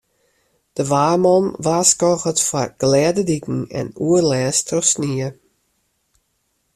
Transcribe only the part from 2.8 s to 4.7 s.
glêde diken en oerlêst